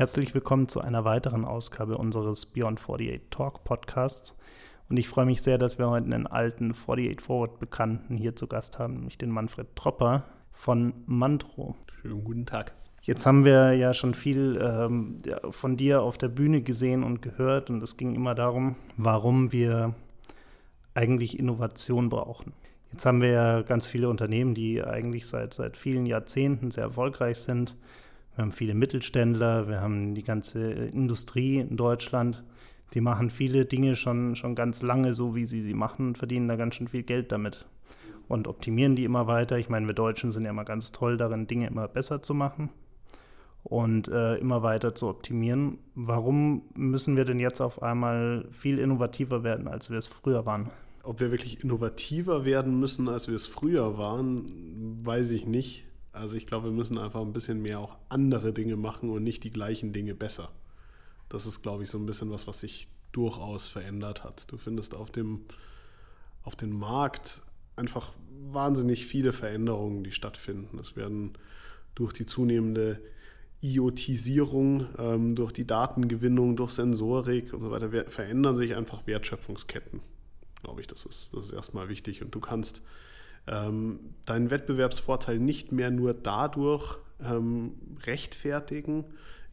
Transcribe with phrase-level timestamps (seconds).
[0.00, 4.34] Herzlich willkommen zu einer weiteren Ausgabe unseres Beyond 48 Talk Podcasts.
[4.88, 8.46] Und ich freue mich sehr, dass wir heute einen alten 48 Forward Bekannten hier zu
[8.46, 11.76] Gast haben, nämlich den Manfred Tropper von Mantro.
[12.00, 12.72] Schönen guten Tag.
[13.02, 15.18] Jetzt haben wir ja schon viel ähm,
[15.50, 19.94] von dir auf der Bühne gesehen und gehört und es ging immer darum, warum wir
[20.94, 22.52] eigentlich Innovation brauchen.
[22.92, 27.38] Jetzt haben wir ja ganz viele Unternehmen, die eigentlich seit, seit vielen Jahrzehnten sehr erfolgreich
[27.38, 27.76] sind
[28.40, 32.42] wir haben viele Mittelständler, wir haben die ganze Industrie in Deutschland.
[32.94, 36.48] Die machen viele Dinge schon, schon ganz lange so, wie sie sie machen und verdienen
[36.48, 37.66] da ganz schön viel Geld damit.
[38.28, 39.58] Und optimieren die immer weiter.
[39.58, 42.70] Ich meine, wir Deutschen sind ja immer ganz toll darin, Dinge immer besser zu machen
[43.62, 45.78] und äh, immer weiter zu optimieren.
[45.94, 50.70] Warum müssen wir denn jetzt auf einmal viel innovativer werden, als wir es früher waren?
[51.02, 54.44] Ob wir wirklich innovativer werden müssen, als wir es früher waren,
[55.04, 55.84] weiß ich nicht.
[56.12, 59.44] Also ich glaube, wir müssen einfach ein bisschen mehr auch andere Dinge machen und nicht
[59.44, 60.50] die gleichen Dinge besser.
[61.28, 64.50] Das ist, glaube ich, so ein bisschen was, was sich durchaus verändert hat.
[64.50, 65.42] Du findest auf dem,
[66.42, 67.42] auf dem Markt
[67.76, 70.78] einfach wahnsinnig viele Veränderungen, die stattfinden.
[70.78, 71.32] Es werden
[71.94, 73.00] durch die zunehmende
[73.62, 80.00] IoTisierung, ähm, durch die Datengewinnung, durch Sensorik und so weiter, verändern sich einfach Wertschöpfungsketten.
[80.62, 82.22] Glaube ich, das ist, das ist erstmal wichtig.
[82.22, 82.82] Und du kannst
[83.46, 87.72] ähm, deinen Wettbewerbsvorteil nicht mehr nur dadurch ähm,
[88.04, 89.04] rechtfertigen,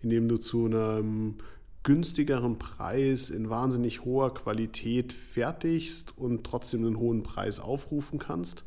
[0.02, 1.36] indem du zu einem
[1.84, 8.66] günstigeren Preis in wahnsinnig hoher Qualität fertigst und trotzdem einen hohen Preis aufrufen kannst,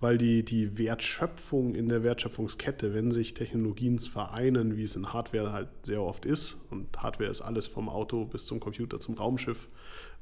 [0.00, 5.52] weil die, die Wertschöpfung in der Wertschöpfungskette, wenn sich Technologien vereinen, wie es in Hardware
[5.52, 9.68] halt sehr oft ist, und Hardware ist alles vom Auto bis zum Computer, zum Raumschiff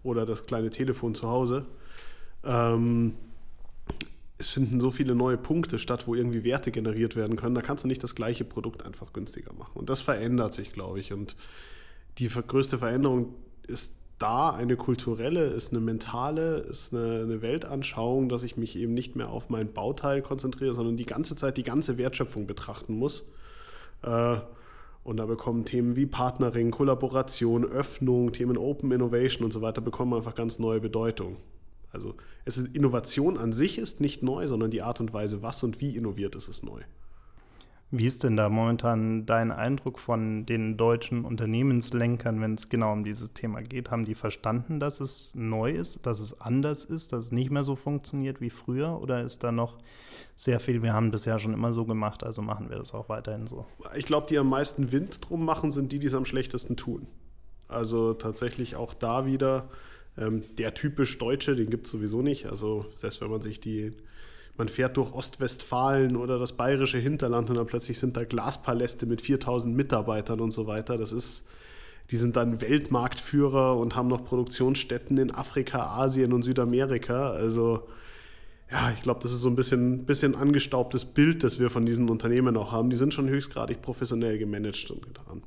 [0.02, 1.66] oder das kleine Telefon zu Hause,
[2.44, 3.14] ähm,
[4.38, 7.54] es finden so viele neue Punkte statt, wo irgendwie Werte generiert werden können.
[7.54, 9.72] Da kannst du nicht das gleiche Produkt einfach günstiger machen.
[9.74, 11.12] Und das verändert sich, glaube ich.
[11.12, 11.36] Und
[12.18, 13.34] die größte Veränderung
[13.66, 18.94] ist da eine kulturelle, ist eine mentale, ist eine, eine, Weltanschauung, dass ich mich eben
[18.94, 23.28] nicht mehr auf mein Bauteil konzentriere, sondern die ganze Zeit die ganze Wertschöpfung betrachten muss.
[24.02, 24.36] Äh,
[25.06, 30.12] und da bekommen Themen wie Partnering, Kollaboration, Öffnung, Themen Open Innovation und so weiter bekommen
[30.14, 31.36] einfach ganz neue Bedeutung.
[31.92, 35.62] Also es ist, Innovation an sich ist nicht neu, sondern die Art und Weise, was
[35.62, 36.80] und wie innoviert ist, ist neu.
[37.92, 43.04] Wie ist denn da momentan dein Eindruck von den deutschen Unternehmenslenkern, wenn es genau um
[43.04, 43.92] dieses Thema geht?
[43.92, 47.62] Haben die verstanden, dass es neu ist, dass es anders ist, dass es nicht mehr
[47.62, 49.00] so funktioniert wie früher?
[49.00, 49.78] Oder ist da noch
[50.34, 53.08] sehr viel, wir haben das ja schon immer so gemacht, also machen wir das auch
[53.08, 53.66] weiterhin so?
[53.96, 57.06] Ich glaube, die am meisten Wind drum machen, sind die, die es am schlechtesten tun.
[57.68, 59.68] Also tatsächlich auch da wieder
[60.18, 62.46] ähm, der typisch Deutsche, den gibt es sowieso nicht.
[62.46, 63.92] Also selbst wenn man sich die,
[64.56, 69.20] man fährt durch Ostwestfalen oder das bayerische Hinterland und dann plötzlich sind da Glaspaläste mit
[69.20, 70.96] 4000 Mitarbeitern und so weiter.
[70.96, 71.46] Das ist,
[72.10, 77.30] die sind dann Weltmarktführer und haben noch Produktionsstätten in Afrika, Asien und Südamerika.
[77.30, 77.86] Also
[78.70, 82.08] ja, ich glaube, das ist so ein bisschen, bisschen angestaubtes Bild, das wir von diesen
[82.08, 82.90] Unternehmen auch haben.
[82.90, 85.42] Die sind schon höchstgradig professionell gemanagt und getan.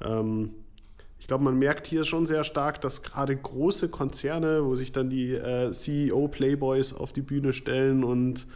[0.00, 0.50] Ähm,
[1.22, 5.08] ich glaube, man merkt hier schon sehr stark, dass gerade große Konzerne, wo sich dann
[5.08, 8.48] die äh, CEO-Playboys auf die Bühne stellen und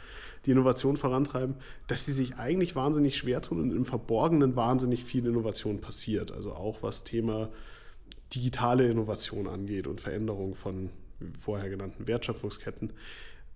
[0.45, 1.55] die Innovation vorantreiben,
[1.87, 6.33] dass sie sich eigentlich wahnsinnig schwer tun und im Verborgenen wahnsinnig viel Innovation passiert.
[6.33, 7.51] Also auch was Thema
[8.35, 10.91] digitale Innovation angeht und Veränderung von
[11.39, 12.93] vorher genannten Wertschöpfungsketten.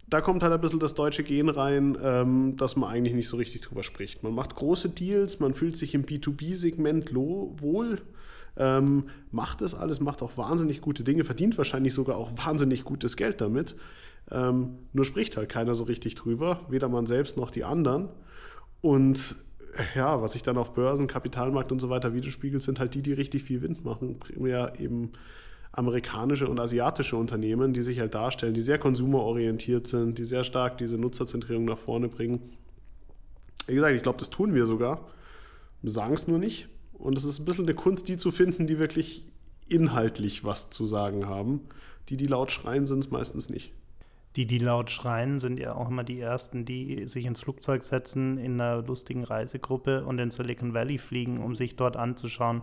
[0.08, 3.38] Da kommt halt ein bisschen das deutsche Gen rein, ähm, dass man eigentlich nicht so
[3.38, 4.22] richtig drüber spricht.
[4.22, 8.02] Man macht große Deals, man fühlt sich im B2B-Segment wohl
[8.56, 13.16] ähm, macht das alles, macht auch wahnsinnig gute Dinge, verdient wahrscheinlich sogar auch wahnsinnig gutes
[13.16, 13.76] Geld damit.
[14.30, 18.08] Ähm, nur spricht halt keiner so richtig drüber, weder man selbst noch die anderen.
[18.80, 19.36] Und
[19.94, 23.12] ja, was sich dann auf Börsen, Kapitalmarkt und so weiter widerspiegelt, sind halt die, die
[23.12, 24.18] richtig viel Wind machen.
[24.18, 25.12] Primär eben
[25.72, 30.78] amerikanische und asiatische Unternehmen, die sich halt darstellen, die sehr konsumerorientiert sind, die sehr stark
[30.78, 32.40] diese Nutzerzentrierung nach vorne bringen.
[33.68, 35.06] Wie gesagt, ich glaube, das tun wir sogar.
[35.82, 36.68] Wir sagen es nur nicht.
[37.00, 39.24] Und es ist ein bisschen eine Kunst, die zu finden, die wirklich
[39.68, 41.62] inhaltlich was zu sagen haben.
[42.08, 43.72] Die, die laut schreien, sind es meistens nicht.
[44.36, 48.38] Die, die laut schreien, sind ja auch immer die Ersten, die sich ins Flugzeug setzen,
[48.38, 52.62] in einer lustigen Reisegruppe und in Silicon Valley fliegen, um sich dort anzuschauen,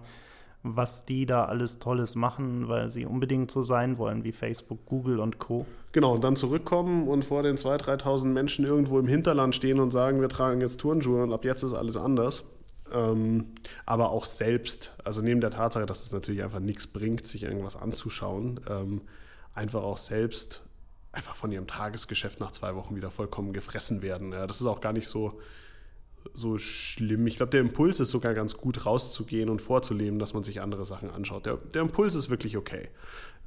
[0.64, 5.20] was die da alles Tolles machen, weil sie unbedingt so sein wollen wie Facebook, Google
[5.20, 5.66] und Co.
[5.92, 9.92] Genau, und dann zurückkommen und vor den 2.000, 3.000 Menschen irgendwo im Hinterland stehen und
[9.92, 12.46] sagen, wir tragen jetzt Turnschuhe und ab jetzt ist alles anders.
[12.94, 13.48] Ähm,
[13.86, 17.76] aber auch selbst, also neben der Tatsache, dass es natürlich einfach nichts bringt, sich irgendwas
[17.76, 19.02] anzuschauen, ähm,
[19.54, 20.64] einfach auch selbst
[21.12, 24.32] einfach von ihrem Tagesgeschäft nach zwei Wochen wieder vollkommen gefressen werden.
[24.32, 25.40] Ja, das ist auch gar nicht so,
[26.34, 27.26] so schlimm.
[27.28, 30.86] Ich glaube, der Impuls ist sogar ganz gut, rauszugehen und vorzuleben, dass man sich andere
[30.86, 31.46] Sachen anschaut.
[31.46, 32.90] Der, der Impuls ist wirklich okay.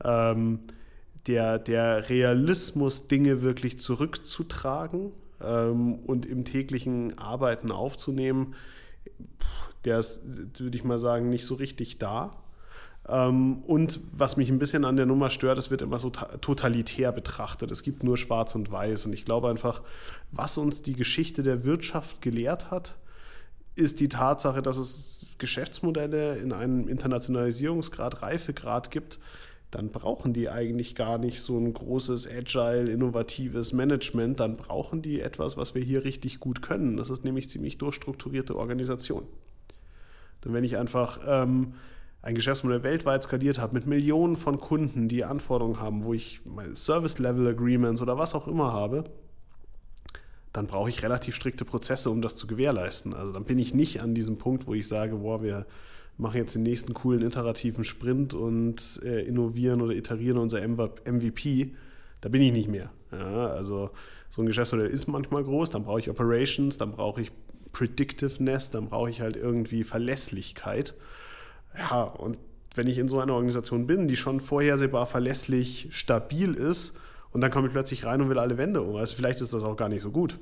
[0.03, 0.61] Ähm,
[1.27, 8.55] der, der Realismus, Dinge wirklich zurückzutragen ähm, und im täglichen Arbeiten aufzunehmen,
[9.85, 12.37] der ist, würde ich mal sagen, nicht so richtig da.
[13.09, 17.13] Ähm, und was mich ein bisschen an der Nummer stört, es wird immer so totalitär
[17.13, 17.71] betrachtet.
[17.71, 19.07] Es gibt nur Schwarz und Weiß.
[19.07, 19.83] Und ich glaube einfach,
[20.31, 22.95] was uns die Geschichte der Wirtschaft gelehrt hat,
[23.75, 29.19] ist die Tatsache, dass es Geschäftsmodelle in einem Internationalisierungsgrad, Reifegrad gibt,
[29.71, 34.41] dann brauchen die eigentlich gar nicht so ein großes, agile, innovatives Management.
[34.41, 36.97] Dann brauchen die etwas, was wir hier richtig gut können.
[36.97, 39.25] Das ist nämlich ziemlich durchstrukturierte Organisation.
[40.45, 41.75] Denn wenn ich einfach ähm,
[42.23, 46.75] ein Geschäftsmodell weltweit skaliert habe mit Millionen von Kunden, die Anforderungen haben, wo ich meine
[46.75, 49.05] Service-Level-Agreements oder was auch immer habe,
[50.53, 53.15] dann brauche ich relativ strikte Prozesse, um das zu gewährleisten.
[53.15, 55.65] Also dann bin ich nicht an diesem Punkt, wo ich sage, boah, wir
[56.21, 61.75] machen jetzt den nächsten coolen iterativen Sprint und äh, innovieren oder iterieren unser MVP.
[62.21, 62.91] Da bin ich nicht mehr.
[63.13, 63.91] Ja, also
[64.29, 67.33] so ein Geschäftsmodell ist manchmal groß, dann brauche ich Operations, dann brauche ich
[67.73, 70.95] Predictiveness, dann brauche ich halt irgendwie Verlässlichkeit.
[71.77, 72.39] Ja, und
[72.75, 76.97] wenn ich in so einer Organisation bin, die schon vorhersehbar verlässlich stabil ist,
[77.33, 78.97] und dann komme ich plötzlich rein und will alle Wände um.
[78.97, 80.39] Also vielleicht ist das auch gar nicht so gut.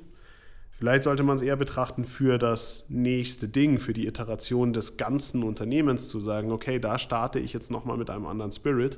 [0.79, 5.43] Vielleicht sollte man es eher betrachten für das nächste Ding, für die Iteration des ganzen
[5.43, 8.97] Unternehmens zu sagen, okay, da starte ich jetzt nochmal mit einem anderen Spirit.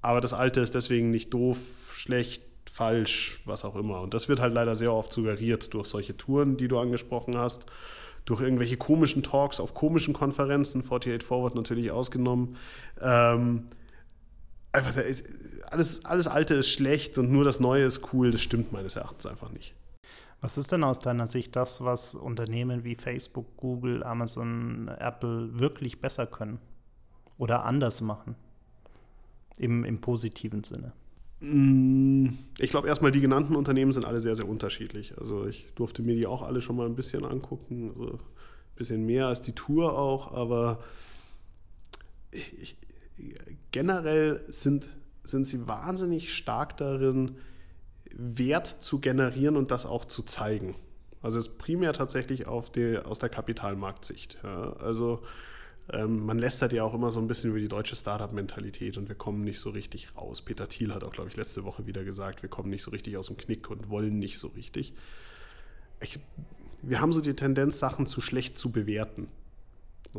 [0.00, 4.00] Aber das alte ist deswegen nicht doof, schlecht, falsch, was auch immer.
[4.00, 7.66] Und das wird halt leider sehr oft suggeriert durch solche Touren, die du angesprochen hast
[8.26, 12.56] durch irgendwelche komischen Talks auf komischen Konferenzen, 48 Forward natürlich ausgenommen.
[13.00, 13.68] Ähm,
[14.72, 14.96] einfach,
[15.70, 18.32] alles, alles Alte ist schlecht und nur das Neue ist cool.
[18.32, 19.74] Das stimmt meines Erachtens einfach nicht.
[20.40, 26.00] Was ist denn aus deiner Sicht das, was Unternehmen wie Facebook, Google, Amazon, Apple wirklich
[26.00, 26.58] besser können
[27.38, 28.36] oder anders machen?
[29.58, 30.92] Im, im positiven Sinne.
[31.40, 32.28] Mm,
[32.58, 35.18] ich glaube, erstmal die genannten Unternehmen sind alle sehr, sehr unterschiedlich.
[35.18, 38.20] Also ich durfte mir die auch alle schon mal ein bisschen angucken, also ein
[38.76, 40.80] bisschen mehr als die Tour auch, aber
[42.30, 42.76] ich,
[43.70, 44.88] generell sind,
[45.24, 47.36] sind sie wahnsinnig stark darin,
[48.18, 50.74] Wert zu generieren und das auch zu zeigen.
[51.22, 54.38] Also es ist primär tatsächlich auf die, aus der Kapitalmarktsicht.
[54.42, 54.72] Ja.
[54.74, 55.22] Also
[55.92, 59.16] ähm, man lästert ja auch immer so ein bisschen über die deutsche Startup-Mentalität und wir
[59.16, 60.42] kommen nicht so richtig raus.
[60.42, 63.16] Peter Thiel hat auch, glaube ich, letzte Woche wieder gesagt, wir kommen nicht so richtig
[63.16, 64.94] aus dem Knick und wollen nicht so richtig.
[66.00, 66.18] Ich,
[66.82, 69.28] wir haben so die Tendenz, Sachen zu schlecht zu bewerten.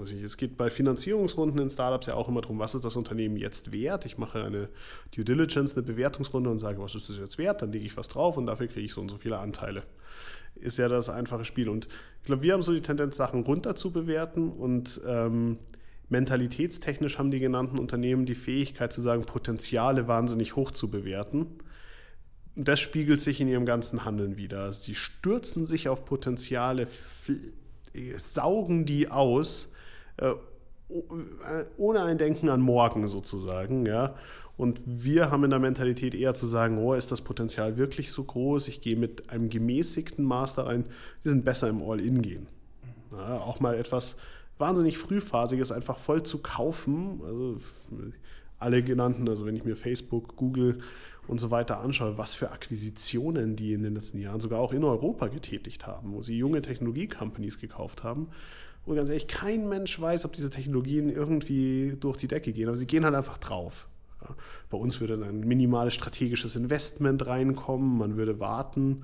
[0.04, 3.72] Es geht bei Finanzierungsrunden in Startups ja auch immer darum, was ist das Unternehmen jetzt
[3.72, 4.06] wert?
[4.06, 4.70] Ich mache eine
[5.16, 7.62] Due Diligence, eine Bewertungsrunde und sage, was ist das jetzt wert?
[7.62, 9.84] Dann lege ich was drauf und dafür kriege ich so und so viele Anteile
[10.60, 11.70] ist ja das einfache Spiel.
[11.70, 11.88] Und
[12.22, 15.58] ich glaube, wir haben so die Tendenz, Sachen runter zu bewerten und ähm,
[16.10, 21.48] mentalitätstechnisch haben die genannten Unternehmen die Fähigkeit zu sagen, Potenziale wahnsinnig hoch zu bewerten.
[22.56, 24.72] Und das spiegelt sich in ihrem ganzen Handeln wieder.
[24.74, 26.88] Sie stürzen sich auf Potenziale,
[28.16, 29.74] saugen die aus,
[30.18, 30.34] äh,
[31.78, 34.16] ohne ein Denken an morgen sozusagen, ja.
[34.58, 38.24] Und wir haben in der Mentalität eher zu sagen, oh, ist das Potenzial wirklich so
[38.24, 38.68] groß?
[38.70, 40.86] Ich gehe mit einem gemäßigten Master ein.
[41.22, 42.48] Wir sind besser im All-In-Gehen.
[43.12, 44.18] Ja, auch mal etwas
[44.58, 47.22] wahnsinnig Frühphasiges einfach voll zu kaufen.
[47.24, 47.58] Also
[48.58, 50.80] alle genannten, also wenn ich mir Facebook, Google
[51.28, 54.84] und so weiter anschaue, was für Akquisitionen die in den letzten Jahren sogar auch in
[54.84, 58.30] Europa getätigt haben, wo sie junge Technologie-Companies gekauft haben.
[58.88, 62.78] Und ganz ehrlich, kein Mensch weiß, ob diese Technologien irgendwie durch die Decke gehen, aber
[62.78, 63.90] sie gehen halt einfach drauf.
[64.70, 69.04] Bei uns würde ein minimales strategisches Investment reinkommen, man würde warten,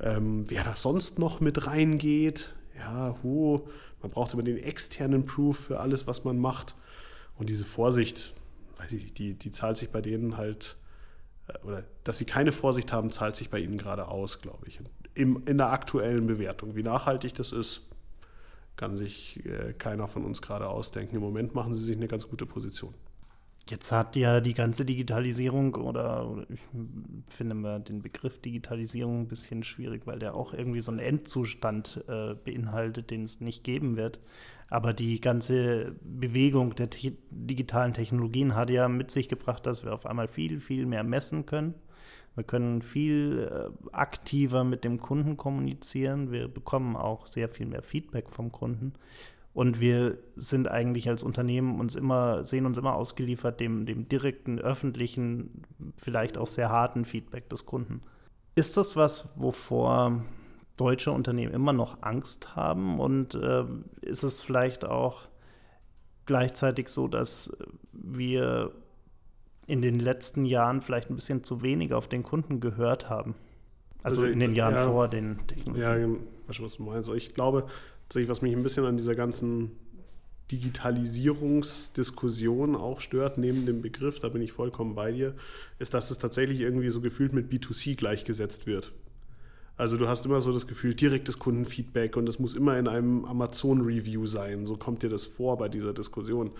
[0.00, 2.52] ähm, wer da sonst noch mit reingeht.
[2.76, 3.60] Ja, hu,
[4.00, 6.74] man braucht immer den externen Proof für alles, was man macht.
[7.38, 8.34] Und diese Vorsicht,
[8.78, 10.74] weiß ich, die, die zahlt sich bei denen halt,
[11.46, 14.80] äh, oder dass sie keine Vorsicht haben, zahlt sich bei ihnen gerade aus, glaube ich.
[15.14, 16.74] Im, in der aktuellen Bewertung.
[16.74, 17.82] Wie nachhaltig das ist,
[18.76, 21.16] kann sich äh, keiner von uns gerade ausdenken.
[21.16, 22.94] Im Moment machen sie sich eine ganz gute Position.
[23.68, 26.60] Jetzt hat ja die ganze Digitalisierung oder, oder ich
[27.28, 32.02] finde mal den Begriff Digitalisierung ein bisschen schwierig, weil der auch irgendwie so einen Endzustand
[32.08, 34.18] äh, beinhaltet, den es nicht geben wird.
[34.68, 39.92] Aber die ganze Bewegung der te digitalen Technologien hat ja mit sich gebracht, dass wir
[39.92, 41.74] auf einmal viel, viel mehr messen können.
[42.34, 46.30] Wir können viel äh, aktiver mit dem Kunden kommunizieren.
[46.30, 48.94] Wir bekommen auch sehr viel mehr Feedback vom Kunden.
[49.54, 54.58] Und wir sind eigentlich als Unternehmen uns immer, sehen uns immer ausgeliefert dem, dem direkten,
[54.58, 55.62] öffentlichen,
[55.98, 58.00] vielleicht auch sehr harten Feedback des Kunden.
[58.54, 60.24] Ist das was, wovor
[60.76, 62.98] deutsche Unternehmen immer noch Angst haben?
[62.98, 63.64] Und äh,
[64.00, 65.24] ist es vielleicht auch
[66.24, 67.54] gleichzeitig so, dass
[67.92, 68.72] wir
[69.72, 73.34] in den letzten Jahren vielleicht ein bisschen zu wenig auf den Kunden gehört haben?
[74.02, 75.82] Also, also in den Jahren ja, vor den Technologien.
[75.82, 75.96] Ja,
[76.46, 77.08] weißt du, was du meinst.
[77.10, 77.66] Ich glaube,
[78.14, 79.70] was mich ein bisschen an dieser ganzen
[80.50, 85.34] Digitalisierungsdiskussion auch stört, neben dem Begriff, da bin ich vollkommen bei dir,
[85.78, 88.92] ist, dass es tatsächlich irgendwie so gefühlt mit B2C gleichgesetzt wird.
[89.78, 93.24] Also du hast immer so das Gefühl, direktes Kundenfeedback und es muss immer in einem
[93.24, 94.66] Amazon-Review sein.
[94.66, 96.50] So kommt dir das vor bei dieser Diskussion.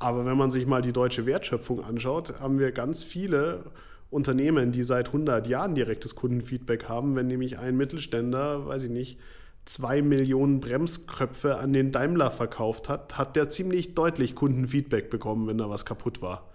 [0.00, 3.64] Aber wenn man sich mal die deutsche Wertschöpfung anschaut, haben wir ganz viele
[4.10, 7.14] Unternehmen, die seit 100 Jahren direktes Kundenfeedback haben.
[7.16, 9.20] Wenn nämlich ein Mittelständler, weiß ich nicht,
[9.66, 15.58] zwei Millionen Bremskröpfe an den Daimler verkauft hat, hat der ziemlich deutlich Kundenfeedback bekommen, wenn
[15.58, 16.49] da was kaputt war.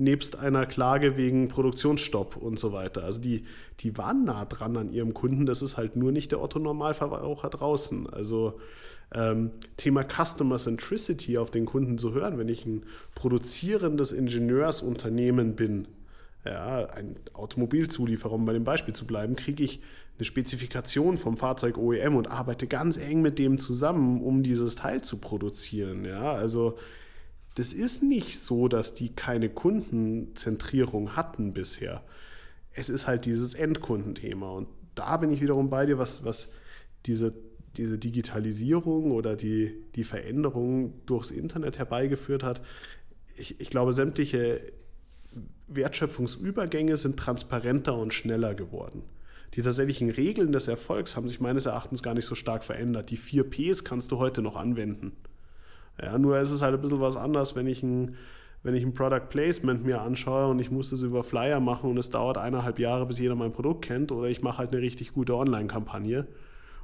[0.00, 3.04] Nebst einer Klage wegen Produktionsstopp und so weiter.
[3.04, 3.44] Also die,
[3.80, 8.08] die waren nah dran an ihrem Kunden, das ist halt nur nicht der Otto-Normalverbraucher draußen.
[8.08, 8.58] Also
[9.14, 15.86] ähm, Thema Customer Centricity auf den Kunden zu hören, wenn ich ein produzierendes Ingenieursunternehmen bin,
[16.44, 19.80] ja, ein Automobilzulieferer, um bei dem Beispiel zu bleiben, kriege ich
[20.16, 25.02] eine Spezifikation vom Fahrzeug OEM und arbeite ganz eng mit dem zusammen, um dieses Teil
[25.02, 26.04] zu produzieren.
[26.04, 26.78] Ja, also
[27.54, 32.02] das ist nicht so, dass die keine Kundenzentrierung hatten bisher.
[32.72, 34.50] Es ist halt dieses Endkundenthema.
[34.50, 36.48] Und da bin ich wiederum bei dir, was, was
[37.06, 37.34] diese,
[37.76, 42.62] diese Digitalisierung oder die, die Veränderung durchs Internet herbeigeführt hat.
[43.36, 44.60] Ich, ich glaube, sämtliche
[45.66, 49.02] Wertschöpfungsübergänge sind transparenter und schneller geworden
[49.54, 53.10] die tatsächlichen Regeln des Erfolgs haben sich meines Erachtens gar nicht so stark verändert.
[53.10, 55.12] Die vier Ps kannst du heute noch anwenden.
[56.02, 58.16] Ja, nur ist es halt ein bisschen was anderes, wenn ich ein,
[58.62, 61.98] wenn ich ein Product Placement mir anschaue und ich muss das über Flyer machen und
[61.98, 65.12] es dauert eineinhalb Jahre, bis jeder mein Produkt kennt, oder ich mache halt eine richtig
[65.12, 66.26] gute Online-Kampagne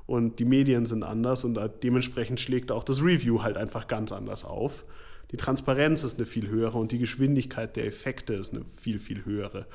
[0.07, 4.45] und die Medien sind anders und dementsprechend schlägt auch das Review halt einfach ganz anders
[4.45, 4.85] auf.
[5.33, 9.25] Die Transparenz ist eine viel höhere und die Geschwindigkeit der Effekte ist eine viel, viel
[9.25, 9.67] höhere.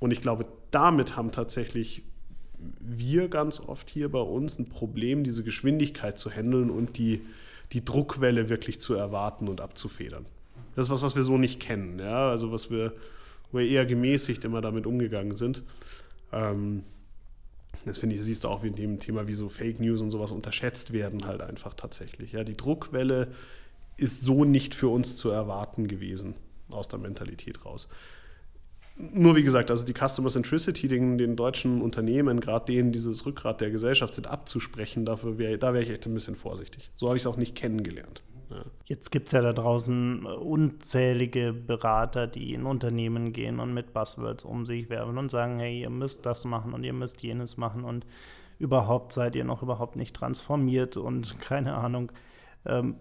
[0.00, 2.02] Und ich glaube, damit haben tatsächlich
[2.80, 7.22] wir ganz oft hier bei uns ein Problem, diese Geschwindigkeit zu handeln und die,
[7.72, 10.26] die Druckwelle wirklich zu erwarten und abzufedern.
[10.74, 11.98] Das ist was, was wir so nicht kennen.
[11.98, 12.30] Ja?
[12.30, 12.92] Also was wir,
[13.52, 15.62] wir eher gemäßigt immer damit umgegangen sind.
[16.32, 16.84] Ähm,
[17.84, 20.10] das finde ich, siehst du auch wie in dem Thema, wie so Fake News und
[20.10, 22.32] sowas unterschätzt werden halt einfach tatsächlich.
[22.32, 22.44] Ja?
[22.44, 23.32] Die Druckwelle
[23.96, 26.34] ist so nicht für uns zu erwarten gewesen
[26.70, 27.88] aus der Mentalität raus
[28.98, 33.60] nur wie gesagt, also die Customer Centricity den, den deutschen Unternehmen, gerade denen dieses Rückgrat
[33.60, 36.90] der Gesellschaft sind, abzusprechen, dafür wär, da wäre ich echt ein bisschen vorsichtig.
[36.94, 38.22] So habe ich es auch nicht kennengelernt.
[38.50, 38.64] Ja.
[38.84, 44.44] Jetzt gibt es ja da draußen unzählige Berater, die in Unternehmen gehen und mit Buzzwords
[44.44, 47.84] um sich werfen und sagen, hey, ihr müsst das machen und ihr müsst jenes machen
[47.84, 48.06] und
[48.58, 52.12] überhaupt seid ihr noch überhaupt nicht transformiert und keine Ahnung.
[52.64, 52.96] Ähm,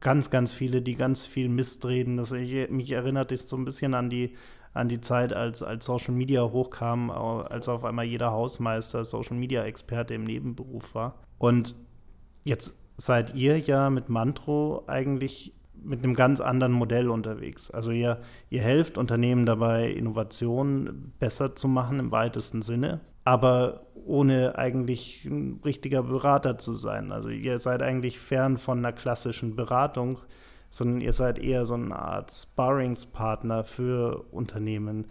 [0.00, 2.16] ganz, ganz viele, die ganz viel Mist reden.
[2.16, 4.34] Das, ich, mich erinnert es so ein bisschen an die
[4.78, 9.64] an die Zeit, als, als Social Media hochkam, als auf einmal jeder Hausmeister Social Media
[9.64, 11.14] Experte im Nebenberuf war.
[11.38, 11.74] Und
[12.44, 17.70] jetzt seid ihr ja mit Mantro eigentlich mit einem ganz anderen Modell unterwegs.
[17.70, 18.20] Also ihr,
[18.50, 25.60] ihr helft Unternehmen dabei, Innovationen besser zu machen im weitesten Sinne, aber ohne eigentlich ein
[25.64, 27.12] richtiger Berater zu sein.
[27.12, 30.20] Also ihr seid eigentlich fern von einer klassischen Beratung,
[30.70, 35.06] sondern ihr seid eher so eine Art Sparringspartner für Unternehmen.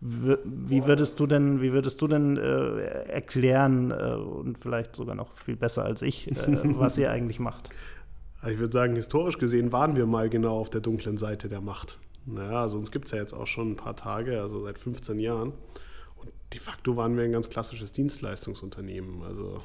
[0.00, 5.36] Wie würdest du denn, wie würdest du denn äh, erklären äh, und vielleicht sogar noch
[5.36, 6.34] viel besser als ich, äh,
[6.76, 7.70] was ihr eigentlich macht?
[8.48, 12.00] Ich würde sagen, historisch gesehen waren wir mal genau auf der dunklen Seite der Macht.
[12.26, 15.20] Naja, also uns gibt es ja jetzt auch schon ein paar Tage, also seit 15
[15.20, 15.52] Jahren.
[16.16, 19.22] Und de facto waren wir ein ganz klassisches Dienstleistungsunternehmen.
[19.22, 19.62] Also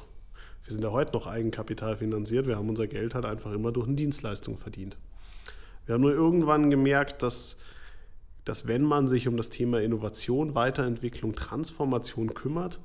[0.62, 2.46] wir sind ja heute noch Eigenkapital finanziert.
[2.46, 4.96] Wir haben unser Geld halt einfach immer durch eine Dienstleistung verdient.
[5.88, 7.56] Wir haben nur irgendwann gemerkt, dass,
[8.44, 12.78] dass wenn man sich um das Thema Innovation, Weiterentwicklung, Transformation kümmert,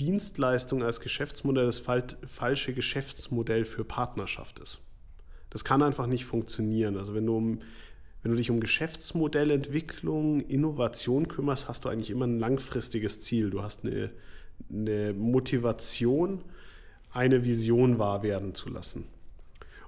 [0.00, 4.80] Dienstleistung als Geschäftsmodell das falsche Geschäftsmodell für Partnerschaft ist.
[5.50, 6.96] Das kann einfach nicht funktionieren.
[6.96, 7.60] Also wenn du, um,
[8.24, 13.50] wenn du dich um Geschäftsmodellentwicklung, Innovation kümmerst, hast du eigentlich immer ein langfristiges Ziel.
[13.50, 14.10] Du hast eine,
[14.68, 16.42] eine Motivation,
[17.12, 19.13] eine Vision wahr werden zu lassen.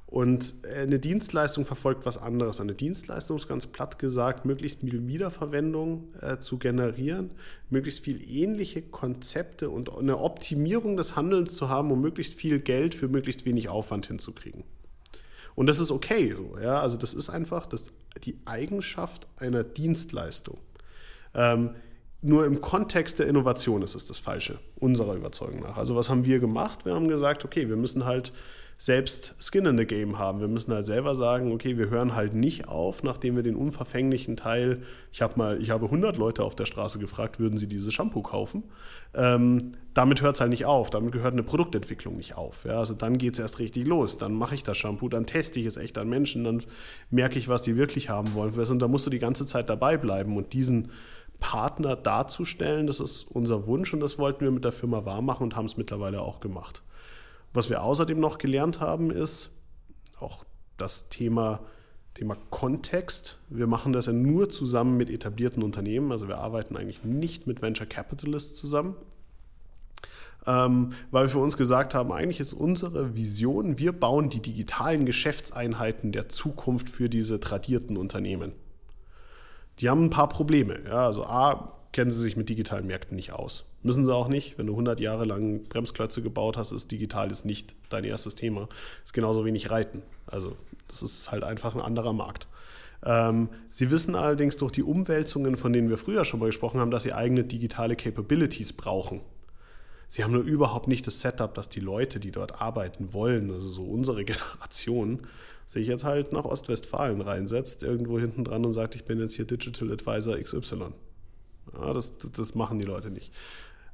[0.06, 2.60] Und eine Dienstleistung verfolgt was anderes.
[2.60, 7.30] Eine Dienstleistung ist ganz platt gesagt, möglichst viel Wiederverwendung äh, zu generieren,
[7.70, 12.94] möglichst viel ähnliche Konzepte und eine Optimierung des Handelns zu haben, um möglichst viel Geld
[12.94, 14.62] für möglichst wenig Aufwand hinzukriegen.
[15.56, 16.80] Und das ist okay so, ja.
[16.80, 20.58] Also das ist einfach das, die Eigenschaft einer Dienstleistung.
[21.34, 21.70] Ähm,
[22.22, 25.76] nur im Kontext der Innovation ist es das Falsche, unserer Überzeugung nach.
[25.76, 26.84] Also was haben wir gemacht?
[26.84, 28.32] Wir haben gesagt, okay, wir müssen halt
[28.78, 30.40] selbst Skin in the Game haben.
[30.40, 34.36] Wir müssen halt selber sagen, okay, wir hören halt nicht auf, nachdem wir den unverfänglichen
[34.36, 37.94] Teil, ich habe mal, ich habe 100 Leute auf der Straße gefragt, würden sie dieses
[37.94, 38.64] Shampoo kaufen?
[39.14, 42.66] Ähm, damit hört es halt nicht auf, damit gehört eine Produktentwicklung nicht auf.
[42.66, 42.78] Ja?
[42.78, 45.64] Also dann geht es erst richtig los, dann mache ich das Shampoo, dann teste ich
[45.64, 46.62] es echt an Menschen, dann
[47.10, 48.52] merke ich, was die wirklich haben wollen.
[48.52, 50.90] Und da musst du die ganze Zeit dabei bleiben und diesen
[51.40, 55.44] Partner darzustellen, das ist unser Wunsch und das wollten wir mit der Firma wahr machen
[55.44, 56.82] und haben es mittlerweile auch gemacht.
[57.56, 59.50] Was wir außerdem noch gelernt haben, ist
[60.20, 60.44] auch
[60.76, 61.60] das Thema,
[62.12, 63.38] Thema Kontext.
[63.48, 66.12] Wir machen das ja nur zusammen mit etablierten Unternehmen.
[66.12, 68.94] Also wir arbeiten eigentlich nicht mit Venture Capitalists zusammen.
[70.46, 75.06] Ähm, weil wir für uns gesagt haben, eigentlich ist unsere Vision, wir bauen die digitalen
[75.06, 78.52] Geschäftseinheiten der Zukunft für diese tradierten Unternehmen.
[79.78, 80.80] Die haben ein paar Probleme.
[80.84, 83.64] Ja, also A, kennen sie sich mit digitalen Märkten nicht aus.
[83.82, 84.58] Müssen sie auch nicht.
[84.58, 88.68] Wenn du 100 Jahre lang Bremsklötze gebaut hast, ist digital ist nicht dein erstes Thema.
[89.02, 90.02] Ist genauso wenig Reiten.
[90.26, 90.54] Also
[90.88, 92.48] das ist halt einfach ein anderer Markt.
[93.02, 96.90] Ähm, sie wissen allerdings durch die Umwälzungen, von denen wir früher schon mal gesprochen haben,
[96.90, 99.22] dass sie eigene digitale Capabilities brauchen.
[100.08, 103.70] Sie haben nur überhaupt nicht das Setup, dass die Leute, die dort arbeiten wollen, also
[103.70, 105.20] so unsere Generation,
[105.66, 109.46] sich jetzt halt nach Ostwestfalen reinsetzt, irgendwo hinten dran und sagt, ich bin jetzt hier
[109.46, 110.92] Digital Advisor XY.
[111.74, 113.32] Ja, das, das machen die Leute nicht.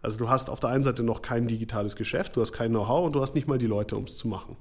[0.01, 3.07] Also du hast auf der einen Seite noch kein digitales Geschäft, du hast kein Know-how
[3.07, 4.57] und du hast nicht mal die Leute, um es zu machen.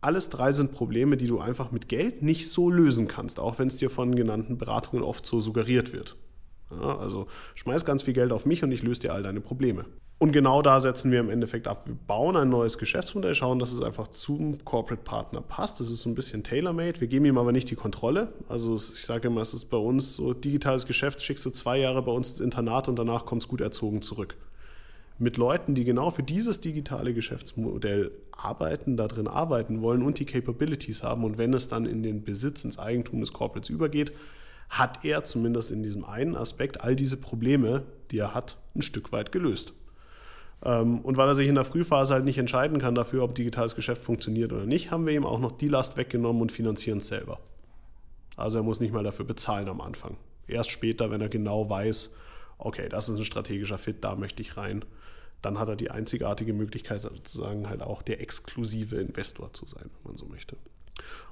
[0.00, 3.68] Alles drei sind Probleme, die du einfach mit Geld nicht so lösen kannst, auch wenn
[3.68, 6.16] es dir von genannten Beratungen oft so suggeriert wird.
[6.70, 9.84] Ja, also schmeiß ganz viel Geld auf mich und ich löse dir all deine Probleme.
[10.20, 11.86] Und genau da setzen wir im Endeffekt ab.
[11.86, 15.78] Wir bauen ein neues Geschäftsmodell, schauen, dass es einfach zum Corporate Partner passt.
[15.78, 17.00] Das ist so ein bisschen tailor-made.
[17.00, 18.32] Wir geben ihm aber nicht die Kontrolle.
[18.48, 22.02] Also ich sage immer, es ist bei uns so digitales Geschäft, schickst du zwei Jahre
[22.02, 24.36] bei uns ins Internat und danach kommst gut erzogen zurück.
[25.20, 30.26] Mit Leuten, die genau für dieses digitale Geschäftsmodell arbeiten, da drin arbeiten wollen und die
[30.26, 31.22] Capabilities haben.
[31.22, 34.12] Und wenn es dann in den Besitz, ins Eigentum des Corporates übergeht,
[34.68, 39.12] hat er zumindest in diesem einen Aspekt all diese Probleme, die er hat, ein Stück
[39.12, 39.72] weit gelöst.
[40.64, 43.74] Ähm, und weil er sich in der Frühphase halt nicht entscheiden kann dafür, ob digitales
[43.74, 47.08] Geschäft funktioniert oder nicht, haben wir ihm auch noch die Last weggenommen und finanzieren es
[47.08, 47.40] selber.
[48.36, 50.16] Also er muss nicht mal dafür bezahlen am Anfang.
[50.46, 52.14] Erst später, wenn er genau weiß,
[52.58, 54.84] okay, das ist ein strategischer Fit, da möchte ich rein,
[55.42, 60.12] dann hat er die einzigartige Möglichkeit, sozusagen halt auch der exklusive Investor zu sein, wenn
[60.12, 60.56] man so möchte.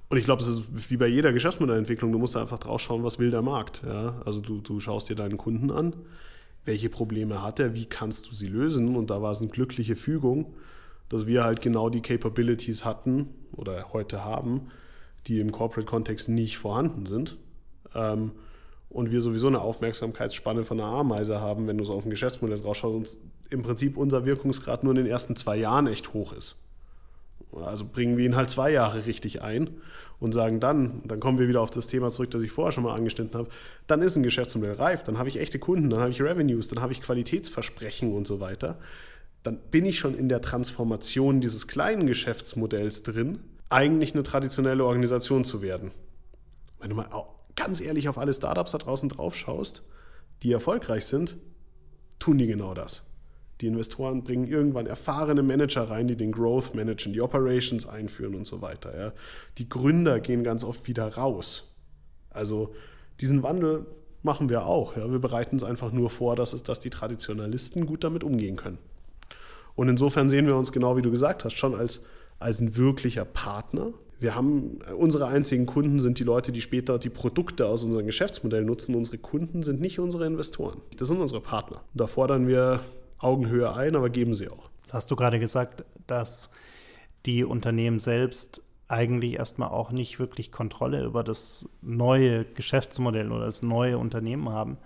[0.08, 3.18] Und ich glaube, es ist wie bei jeder Geschäftsmodellentwicklung, du musst einfach drauf schauen, was
[3.18, 3.82] will der Markt.
[3.84, 4.20] Ja?
[4.24, 5.94] Also du, du schaust dir deinen Kunden an,
[6.64, 8.96] welche Probleme hat er, wie kannst du sie lösen.
[8.96, 10.54] Und da war es eine glückliche Fügung,
[11.08, 14.68] dass wir halt genau die Capabilities hatten oder heute haben,
[15.26, 17.36] die im Corporate-Kontext nicht vorhanden sind.
[17.94, 18.32] Ähm,
[18.88, 22.60] und wir sowieso eine Aufmerksamkeitsspanne von einer Ameise haben, wenn du so auf ein Geschäftsmodell
[22.60, 23.18] drauf schaust und
[23.50, 26.56] im Prinzip unser Wirkungsgrad nur in den ersten zwei Jahren echt hoch ist.
[27.64, 29.70] Also bringen wir ihn halt zwei Jahre richtig ein
[30.18, 32.84] und sagen dann, dann kommen wir wieder auf das Thema zurück, das ich vorher schon
[32.84, 33.48] mal angeschnitten habe,
[33.86, 36.80] dann ist ein Geschäftsmodell reif, dann habe ich echte Kunden, dann habe ich Revenues, dann
[36.80, 38.78] habe ich Qualitätsversprechen und so weiter.
[39.42, 45.44] Dann bin ich schon in der Transformation dieses kleinen Geschäftsmodells drin, eigentlich eine traditionelle Organisation
[45.44, 45.90] zu werden.
[46.80, 47.08] Wenn du mal
[47.54, 49.82] ganz ehrlich auf alle Startups da draußen drauf schaust,
[50.42, 51.36] die erfolgreich sind,
[52.18, 53.02] tun die genau das.
[53.60, 58.46] Die Investoren bringen irgendwann erfahrene Manager rein, die den Growth managen, die Operations einführen und
[58.46, 58.98] so weiter.
[58.98, 59.12] Ja.
[59.58, 61.74] Die Gründer gehen ganz oft wieder raus.
[62.30, 62.74] Also
[63.20, 63.86] diesen Wandel
[64.22, 64.96] machen wir auch.
[64.96, 65.10] Ja.
[65.10, 68.78] Wir bereiten es einfach nur vor, dass, es, dass die Traditionalisten gut damit umgehen können.
[69.74, 72.02] Und insofern sehen wir uns genau wie du gesagt hast, schon als,
[72.38, 73.92] als ein wirklicher Partner.
[74.18, 78.64] Wir haben, unsere einzigen Kunden sind die Leute, die später die Produkte aus unserem Geschäftsmodell
[78.64, 78.94] nutzen.
[78.94, 80.80] Unsere Kunden sind nicht unsere Investoren.
[80.96, 81.82] Das sind unsere Partner.
[81.92, 82.80] Und da fordern wir
[83.18, 84.70] Augenhöhe ein, aber geben sie auch.
[84.92, 86.52] Hast du gerade gesagt, dass
[87.24, 93.62] die Unternehmen selbst eigentlich erstmal auch nicht wirklich Kontrolle über das neue Geschäftsmodell oder das
[93.62, 94.78] neue Unternehmen haben.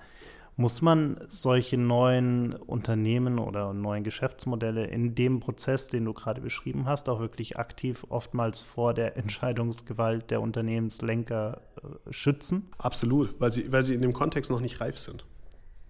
[0.57, 6.85] Muss man solche neuen Unternehmen oder neuen Geschäftsmodelle in dem Prozess, den du gerade beschrieben
[6.87, 12.71] hast, auch wirklich aktiv oftmals vor der Entscheidungsgewalt der Unternehmenslenker äh, schützen?
[12.77, 15.25] Absolut, weil sie, weil sie in dem Kontext noch nicht reif sind.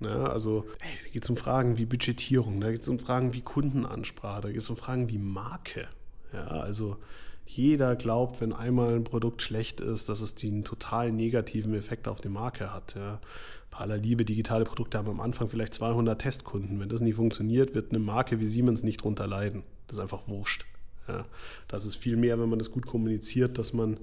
[0.01, 0.31] Ne?
[0.31, 3.43] also hey, da geht es um Fragen wie Budgetierung, da geht es um Fragen wie
[3.43, 5.89] Kundenansprache, da geht es um Fragen wie Marke.
[6.33, 6.97] Ja, also
[7.53, 12.21] Jeder glaubt, wenn einmal ein Produkt schlecht ist, dass es den total negativen Effekt auf
[12.21, 12.95] die Marke hat.
[12.95, 13.21] Ja.
[13.73, 16.79] Bei aller Liebe, digitale Produkte haben am Anfang vielleicht 200 Testkunden.
[16.79, 19.65] Wenn das nicht funktioniert, wird eine Marke wie Siemens nicht drunter leiden.
[19.89, 20.65] Das ist einfach wurscht.
[21.09, 21.25] Ja.
[21.67, 23.99] Das ist viel mehr, wenn man das gut kommuniziert, dass man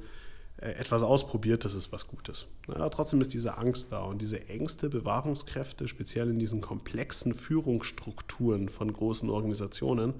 [0.58, 2.48] etwas ausprobiert, das ist was Gutes.
[2.68, 8.68] Ja, trotzdem ist diese Angst da und diese Ängste, Bewahrungskräfte, speziell in diesen komplexen Führungsstrukturen
[8.68, 10.16] von großen Organisationen,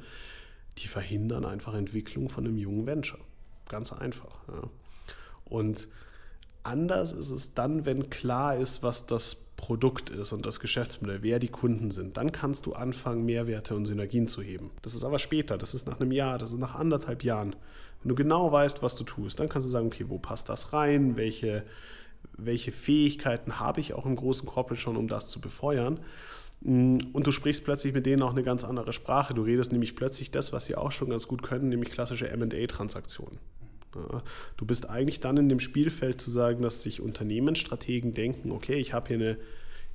[0.78, 3.20] die verhindern einfach Entwicklung von einem jungen Venture.
[3.68, 4.38] Ganz einfach.
[4.48, 4.70] Ja.
[5.46, 5.88] Und
[6.68, 11.40] anders ist es dann, wenn klar ist, was das Produkt ist und das Geschäftsmodell, wer
[11.40, 12.18] die Kunden sind.
[12.18, 14.70] Dann kannst du anfangen, Mehrwerte und Synergien zu heben.
[14.84, 17.56] Das ist aber später, das ist nach einem Jahr, das ist nach anderthalb Jahren.
[18.04, 20.74] Wenn du genau weißt, was du tust, dann kannst du sagen, okay, wo passt das
[20.74, 21.18] rein?
[21.18, 21.64] Welche,
[22.38, 26.00] welche Fähigkeiten habe ich auch im großen Corporate schon, um das zu befeuern?
[26.62, 29.34] Mm, und du sprichst plötzlich mit denen auch eine ganz andere Sprache.
[29.34, 33.40] Du redest nämlich plötzlich das, was sie auch schon ganz gut können, nämlich klassische MA-Transaktionen.
[33.92, 38.94] Du bist eigentlich dann in dem Spielfeld zu sagen, dass sich Unternehmensstrategen denken, okay, ich
[38.94, 39.38] habe hier eine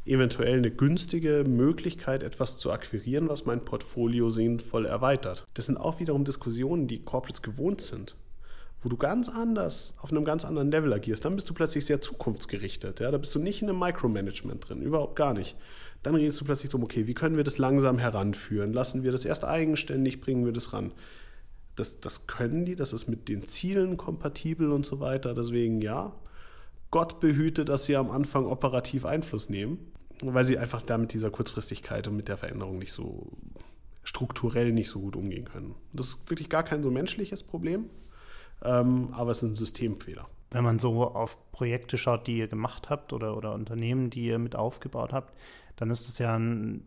[0.04, 5.46] eventuell eine günstige Möglichkeit, etwas zu akquirieren, was mein Portfolio sinnvoll erweitert.
[5.54, 8.16] Das sind auch wiederum Diskussionen, die Corporates gewohnt sind,
[8.82, 11.24] wo du ganz anders, auf einem ganz anderen Level agierst.
[11.24, 13.00] Dann bist du plötzlich sehr zukunftsgerichtet.
[13.00, 13.10] Ja?
[13.10, 15.56] Da bist du nicht in einem Micromanagement drin, überhaupt gar nicht.
[16.02, 18.72] Dann redest du plötzlich darum, okay, wie können wir das langsam heranführen?
[18.72, 20.90] Lassen wir das erst eigenständig, bringen wir das ran?
[21.76, 25.34] Das, das können die, das ist mit den Zielen kompatibel und so weiter.
[25.34, 26.14] Deswegen ja,
[26.90, 31.30] Gott behüte, dass sie am Anfang operativ Einfluss nehmen, weil sie einfach da mit dieser
[31.30, 33.32] Kurzfristigkeit und mit der Veränderung nicht so
[34.04, 35.74] strukturell nicht so gut umgehen können.
[35.92, 37.88] Das ist wirklich gar kein so menschliches Problem,
[38.62, 40.28] ähm, aber es ist ein Systemfehler.
[40.52, 44.38] Wenn man so auf Projekte schaut, die ihr gemacht habt oder, oder Unternehmen, die ihr
[44.38, 45.34] mit aufgebaut habt,
[45.76, 46.84] dann ist es ja ein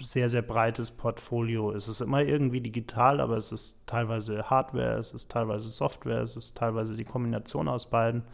[0.00, 1.72] sehr, sehr breites Portfolio.
[1.72, 6.36] Es ist immer irgendwie digital, aber es ist teilweise Hardware, es ist teilweise Software, es
[6.36, 8.24] ist teilweise die Kombination aus beiden.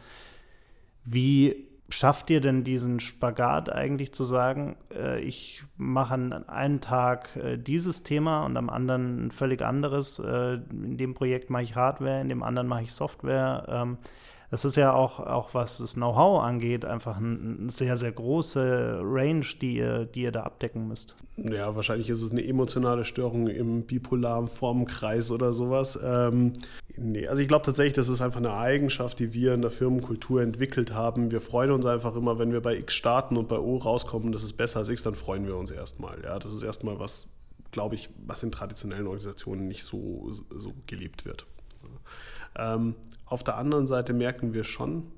[1.05, 7.37] Wie schafft ihr denn diesen Spagat eigentlich zu sagen, äh, ich mache an einem Tag
[7.37, 10.19] äh, dieses Thema und am anderen ein völlig anderes.
[10.19, 13.97] Äh, in dem Projekt mache ich Hardware, in dem anderen mache ich Software.
[14.55, 19.45] Das ist ja auch, auch was das Know-how angeht, einfach eine sehr, sehr große Range,
[19.61, 21.17] die ihr, die ihr da abdecken müsst.
[21.37, 25.99] Ja, wahrscheinlich ist es eine emotionale Störung im bipolaren Formenkreis oder sowas.
[26.05, 26.53] Ähm,
[26.97, 30.41] nee, also ich glaube tatsächlich, das ist einfach eine Eigenschaft, die wir in der Firmenkultur
[30.41, 31.33] entwickelt haben.
[31.33, 34.45] Wir freuen uns einfach immer, wenn wir bei X starten und bei O rauskommen, das
[34.45, 36.23] ist besser als X, dann freuen wir uns erstmal.
[36.23, 37.27] Ja, das ist erstmal was,
[37.73, 41.45] glaube ich, was in traditionellen Organisationen nicht so, so gelebt wird.
[42.57, 42.95] Ähm,
[43.27, 45.11] auf der anderen Seite merken wir schon,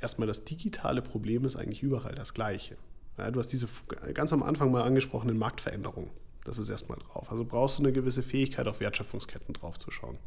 [0.00, 2.76] erstmal das digitale Problem ist eigentlich überall das gleiche.
[3.18, 3.66] Ja, du hast diese
[4.14, 6.10] ganz am Anfang mal angesprochenen Marktveränderungen.
[6.44, 7.30] Das ist erstmal drauf.
[7.30, 10.18] Also brauchst du eine gewisse Fähigkeit, auf Wertschöpfungsketten draufzuschauen.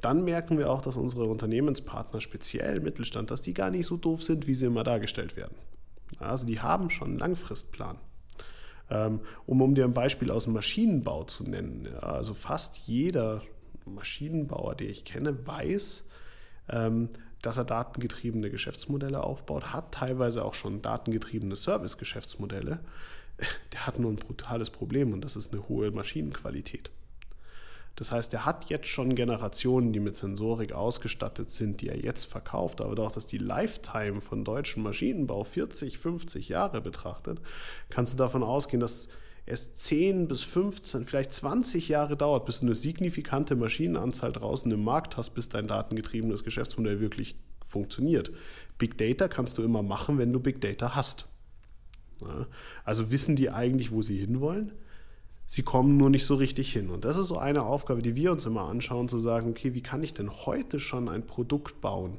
[0.00, 4.22] Dann merken wir auch, dass unsere Unternehmenspartner, speziell Mittelstand, dass die gar nicht so doof
[4.22, 5.56] sind, wie sie immer dargestellt werden.
[6.20, 7.98] Also die haben schon einen Langfristplan.
[8.90, 13.42] Ähm, um, um dir ein Beispiel aus dem Maschinenbau zu nennen, also fast jeder
[13.88, 16.04] Maschinenbauer, den ich kenne, weiß,
[16.70, 17.08] ähm,
[17.42, 22.80] dass er datengetriebene Geschäftsmodelle aufbaut, hat teilweise auch schon datengetriebene Service-Geschäftsmodelle.
[23.72, 26.90] Der hat nur ein brutales Problem und das ist eine hohe Maschinenqualität.
[27.98, 32.26] Das heißt, er hat jetzt schon Generationen, die mit Sensorik ausgestattet sind, die er jetzt
[32.26, 37.40] verkauft, aber doch, dass die Lifetime von deutschen Maschinenbau 40, 50 Jahre betrachtet,
[37.90, 39.08] kannst du davon ausgehen, dass
[39.48, 44.84] es 10 bis 15, vielleicht 20 Jahre dauert, bis du eine signifikante Maschinenanzahl draußen im
[44.84, 48.30] Markt hast, bis dein datengetriebenes Geschäftsmodell wirklich funktioniert.
[48.76, 51.28] Big Data kannst du immer machen, wenn du Big Data hast.
[52.84, 54.72] Also wissen die eigentlich, wo sie hinwollen?
[55.46, 56.90] Sie kommen nur nicht so richtig hin.
[56.90, 59.82] Und das ist so eine Aufgabe, die wir uns immer anschauen, zu sagen, okay, wie
[59.82, 62.18] kann ich denn heute schon ein Produkt bauen,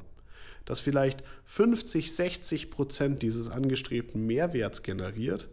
[0.64, 5.48] das vielleicht 50, 60 Prozent dieses angestrebten Mehrwerts generiert,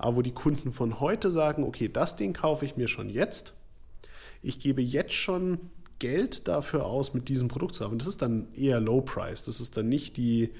[0.00, 3.52] aber wo die Kunden von heute sagen, okay, das Ding kaufe ich mir schon jetzt.
[4.40, 5.60] Ich gebe jetzt schon
[5.98, 7.98] Geld dafür aus, mit diesem Produkt zu haben.
[7.98, 9.44] Das ist dann eher Low Price.
[9.44, 10.54] Das ist dann nicht die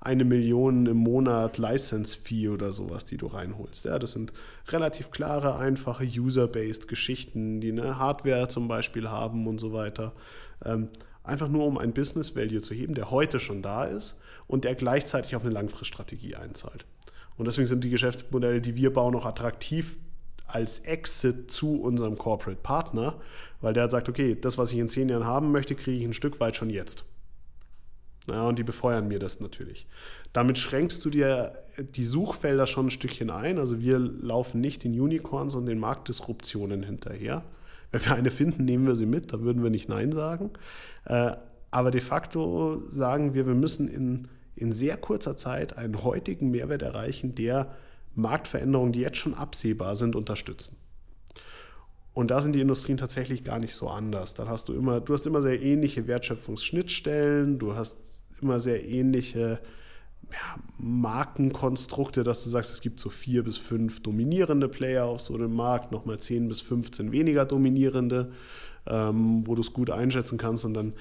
[0.00, 3.84] eine Million im Monat License-Fee oder sowas, die du reinholst.
[3.84, 4.32] Ja, das sind
[4.68, 10.14] relativ klare, einfache User-based Geschichten, die eine Hardware zum Beispiel haben und so weiter.
[10.64, 10.88] Ähm,
[11.22, 14.74] einfach nur um ein Business Value zu heben, der heute schon da ist und der
[14.74, 16.86] gleichzeitig auf eine Langfriststrategie einzahlt.
[17.36, 19.98] Und deswegen sind die Geschäftsmodelle, die wir bauen, auch attraktiv
[20.46, 23.20] als Exit zu unserem Corporate Partner,
[23.60, 26.12] weil der sagt, okay, das, was ich in zehn Jahren haben möchte, kriege ich ein
[26.12, 27.04] Stück weit schon jetzt.
[28.28, 29.86] Ja, und die befeuern mir das natürlich.
[30.32, 33.58] Damit schränkst du dir die Suchfelder schon ein Stückchen ein.
[33.58, 37.44] Also wir laufen nicht den Unicorns und den Marktdisruptionen hinterher.
[37.92, 40.50] Wenn wir eine finden, nehmen wir sie mit, da würden wir nicht Nein sagen.
[41.04, 41.32] Äh,
[41.70, 46.82] aber de facto sagen wir, wir müssen in, in sehr kurzer Zeit einen heutigen Mehrwert
[46.82, 47.74] erreichen, der
[48.14, 50.76] Marktveränderungen, die jetzt schon absehbar sind, unterstützen.
[52.14, 54.32] Und da sind die Industrien tatsächlich gar nicht so anders.
[54.32, 59.60] Dann hast du immer, du hast immer sehr ähnliche Wertschöpfungsschnittstellen, du hast immer sehr ähnliche
[60.30, 65.34] ja, Markenkonstrukte, dass du sagst, es gibt so vier bis fünf dominierende Player auf so
[65.34, 68.32] einem Markt, nochmal zehn bis 15 weniger dominierende,
[68.86, 70.94] ähm, wo du es gut einschätzen kannst und dann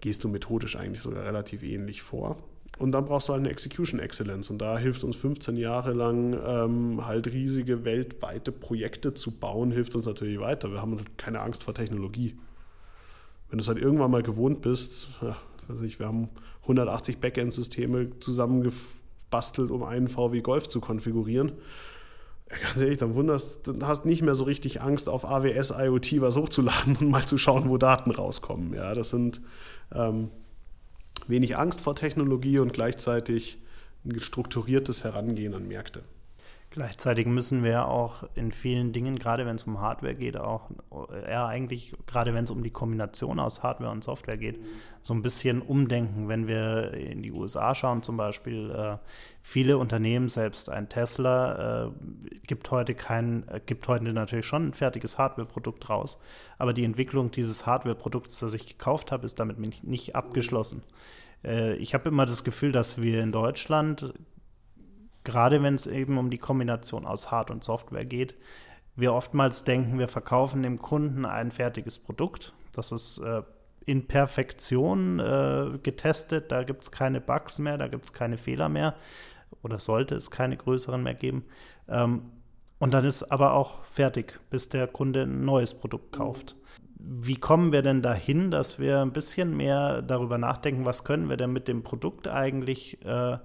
[0.00, 2.38] gehst du methodisch eigentlich sogar relativ ähnlich vor.
[2.78, 4.50] Und dann brauchst du halt eine Execution Excellence.
[4.50, 9.94] Und da hilft uns 15 Jahre lang ähm, halt riesige weltweite Projekte zu bauen, hilft
[9.94, 10.70] uns natürlich weiter.
[10.70, 12.36] Wir haben halt keine Angst vor Technologie.
[13.48, 15.36] Wenn du es halt irgendwann mal gewohnt bist, ja,
[15.68, 16.28] weiß ich, wir haben
[16.62, 21.52] 180 Backend-Systeme zusammengebastelt, um einen VW Golf zu konfigurieren.
[22.48, 26.36] Ganz ehrlich, dann wunderst, dann hast nicht mehr so richtig Angst, auf AWS IoT was
[26.36, 28.74] hochzuladen und mal zu schauen, wo Daten rauskommen.
[28.74, 29.40] Ja, das sind
[29.94, 30.30] ähm,
[31.28, 33.58] wenig Angst vor Technologie und gleichzeitig
[34.04, 36.02] ein strukturiertes Herangehen an Märkte.
[36.76, 40.68] Gleichzeitig müssen wir auch in vielen Dingen, gerade wenn es um Hardware geht, auch
[41.26, 44.62] ja eigentlich, gerade wenn es um die Kombination aus Hardware und Software geht,
[45.00, 46.28] so ein bisschen umdenken.
[46.28, 48.98] Wenn wir in die USA schauen, zum Beispiel, äh,
[49.40, 51.90] viele Unternehmen, selbst ein Tesla, äh,
[52.46, 56.18] gibt heute kein, äh, gibt heute natürlich schon ein fertiges Hardware-Produkt raus.
[56.58, 60.82] Aber die Entwicklung dieses Hardware-Produkts, das ich gekauft habe, ist damit nicht abgeschlossen.
[61.42, 64.12] Äh, ich habe immer das Gefühl, dass wir in Deutschland
[65.26, 68.36] gerade wenn es eben um die Kombination aus Hard- und Software geht,
[68.94, 72.54] wir oftmals denken, wir verkaufen dem Kunden ein fertiges Produkt.
[72.72, 73.42] Das ist äh,
[73.84, 78.68] in Perfektion äh, getestet, da gibt es keine Bugs mehr, da gibt es keine Fehler
[78.68, 78.94] mehr
[79.62, 81.44] oder sollte es keine größeren mehr geben.
[81.88, 82.22] Ähm,
[82.78, 86.56] und dann ist aber auch fertig, bis der Kunde ein neues Produkt kauft.
[86.98, 91.36] Wie kommen wir denn dahin, dass wir ein bisschen mehr darüber nachdenken, was können wir
[91.36, 93.38] denn mit dem Produkt eigentlich äh,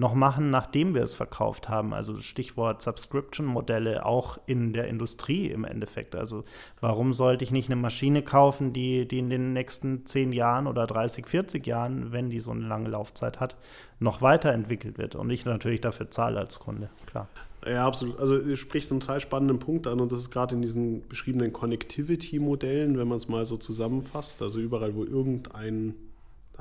[0.00, 1.92] noch machen, nachdem wir es verkauft haben.
[1.92, 6.16] Also Stichwort Subscription-Modelle auch in der Industrie im Endeffekt.
[6.16, 6.42] Also
[6.80, 10.86] warum sollte ich nicht eine Maschine kaufen, die, die in den nächsten 10 Jahren oder
[10.86, 13.56] 30, 40 Jahren, wenn die so eine lange Laufzeit hat,
[14.00, 17.28] noch weiterentwickelt wird und ich natürlich dafür zahle als Kunde, klar.
[17.66, 18.18] Ja, absolut.
[18.18, 21.52] Also du sprichst einen total spannenden Punkt an und das ist gerade in diesen beschriebenen
[21.52, 25.94] Connectivity-Modellen, wenn man es mal so zusammenfasst, also überall, wo irgendein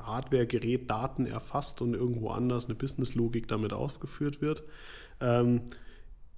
[0.06, 4.64] Hardware-Gerät Daten erfasst und irgendwo anders eine Business-Logik damit aufgeführt wird,
[5.22, 5.62] ähm,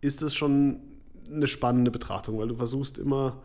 [0.02, 0.82] ist es schon
[1.30, 3.42] eine spannende Betrachtung, weil du versuchst immer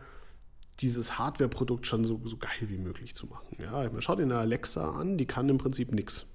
[0.79, 3.57] dieses Hardware-Produkt schon so, so, geil wie möglich zu machen.
[3.59, 6.27] Ja, man schaut dir eine Alexa an, die kann im Prinzip nichts.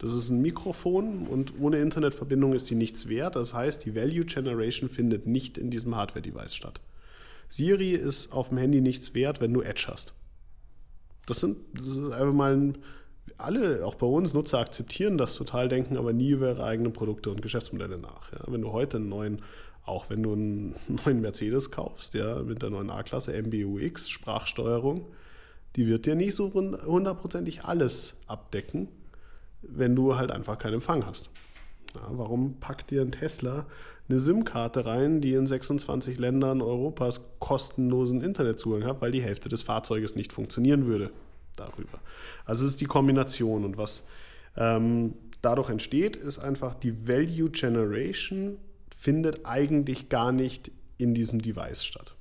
[0.00, 3.36] Das ist ein Mikrofon und ohne Internetverbindung ist die nichts wert.
[3.36, 6.80] Das heißt, die Value Generation findet nicht in diesem Hardware-Device statt.
[7.48, 10.14] Siri ist auf dem Handy nichts wert, wenn du Edge hast.
[11.26, 12.78] Das sind, das ist einfach mal ein,
[13.38, 17.30] alle, auch bei uns Nutzer akzeptieren das total, denken aber nie über ihre eigenen Produkte
[17.30, 18.32] und Geschäftsmodelle nach.
[18.32, 18.40] Ja.
[18.46, 19.42] Wenn du heute einen neuen,
[19.84, 25.06] auch wenn du einen neuen Mercedes kaufst, ja, mit der neuen A-Klasse MBUX, Sprachsteuerung,
[25.76, 28.88] die wird dir nicht so hundertprozentig alles abdecken,
[29.62, 31.30] wenn du halt einfach keinen Empfang hast.
[32.08, 33.66] Warum packt dir ein Tesla
[34.08, 39.62] eine SIM-Karte rein, die in 26 Ländern Europas kostenlosen Internetzugang hat, weil die Hälfte des
[39.62, 41.10] Fahrzeuges nicht funktionieren würde
[41.56, 41.98] darüber.
[42.44, 44.04] Also es ist die Kombination und was
[44.56, 48.58] ähm, dadurch entsteht, ist einfach die Value Generation
[48.96, 52.14] findet eigentlich gar nicht in diesem Device statt.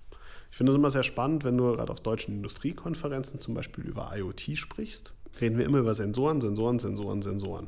[0.51, 4.11] Ich finde es immer sehr spannend, wenn du gerade auf deutschen Industriekonferenzen zum Beispiel über
[4.15, 7.67] IoT sprichst, reden wir immer über Sensoren, Sensoren, Sensoren, Sensoren.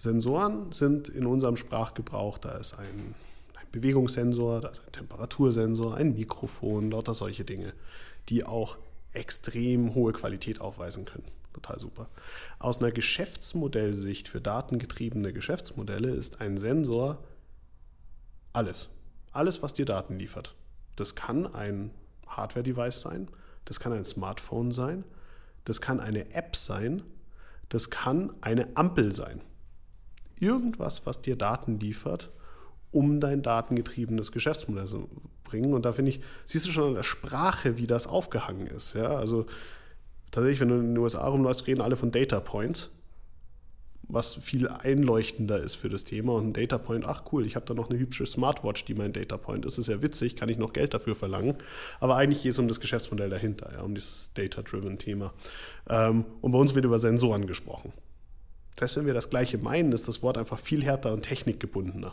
[0.00, 3.14] Sensoren sind in unserem Sprachgebrauch, da ist ein,
[3.54, 7.74] ein Bewegungssensor, da ist ein Temperatursensor, ein Mikrofon, lauter solche Dinge,
[8.30, 8.78] die auch
[9.12, 11.26] extrem hohe Qualität aufweisen können.
[11.52, 12.08] Total super.
[12.58, 17.22] Aus einer Geschäftsmodellsicht für datengetriebene Geschäftsmodelle ist ein Sensor
[18.54, 18.88] alles.
[19.32, 20.54] Alles, was dir Daten liefert.
[20.96, 21.90] Das kann ein
[22.26, 23.28] Hardware-Device sein,
[23.66, 25.04] das kann ein Smartphone sein,
[25.66, 27.02] das kann eine App sein,
[27.68, 29.42] das kann eine Ampel sein
[30.40, 32.30] irgendwas, was dir Daten liefert,
[32.90, 35.08] um dein datengetriebenes Geschäftsmodell zu
[35.44, 35.74] bringen.
[35.74, 38.94] Und da finde ich, siehst du schon an der Sprache, wie das aufgehangen ist.
[38.94, 39.14] Ja?
[39.14, 39.46] Also
[40.30, 42.90] tatsächlich, wenn du in den USA rumläufst, reden alle von Data Points,
[44.12, 46.32] was viel einleuchtender ist für das Thema.
[46.34, 49.12] Und ein Data Point, ach cool, ich habe da noch eine hübsche Smartwatch, die mein
[49.12, 49.78] Data Point ist.
[49.78, 51.56] Das ist ja witzig, kann ich noch Geld dafür verlangen.
[52.00, 55.32] Aber eigentlich geht es um das Geschäftsmodell dahinter, ja, um dieses Data-Driven Thema.
[55.88, 57.92] Ähm, und bei uns wird über Sensoren gesprochen.
[58.78, 62.12] Selbst wenn wir das Gleiche meinen, ist das Wort einfach viel härter und technikgebundener.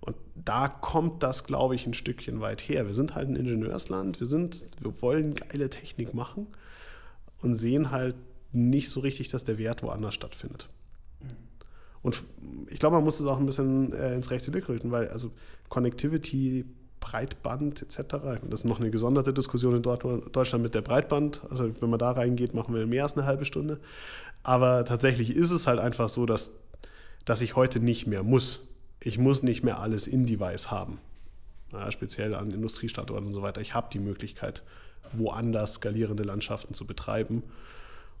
[0.00, 2.86] Und da kommt das, glaube ich, ein Stückchen weit her.
[2.86, 6.46] Wir sind halt ein Ingenieursland, wir, sind, wir wollen geile Technik machen
[7.40, 8.16] und sehen halt
[8.52, 10.68] nicht so richtig, dass der Wert woanders stattfindet.
[12.02, 12.22] Und
[12.68, 15.32] ich glaube, man muss es auch ein bisschen äh, ins rechte Licht rücken, weil also
[15.70, 16.66] Connectivity,
[17.04, 18.16] Breitband etc.,
[18.48, 21.42] das ist noch eine gesonderte Diskussion in Deutschland mit der Breitband.
[21.50, 23.78] Also wenn man da reingeht, machen wir mehr als eine halbe Stunde.
[24.42, 26.52] Aber tatsächlich ist es halt einfach so, dass,
[27.26, 28.62] dass ich heute nicht mehr muss.
[29.00, 30.98] Ich muss nicht mehr alles in Device haben.
[31.72, 33.60] Ja, speziell an Industriestandorten und so weiter.
[33.60, 34.62] Ich habe die Möglichkeit,
[35.12, 37.42] woanders skalierende Landschaften zu betreiben.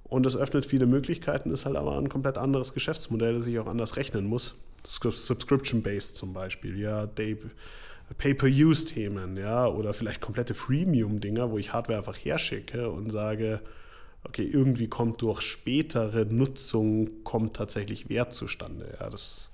[0.02, 3.66] Und das öffnet viele Möglichkeiten, ist halt aber ein komplett anderes Geschäftsmodell, das ich auch
[3.66, 4.56] anders rechnen muss.
[4.84, 7.06] Subscription-based zum Beispiel, ja,
[8.18, 13.60] Pay-per-Use-Themen, ja, oder vielleicht komplette Freemium-Dinger, wo ich Hardware einfach herschicke und sage,
[14.24, 18.96] okay, irgendwie kommt durch spätere Nutzung kommt tatsächlich Wert zustande.
[19.00, 19.50] Ja, das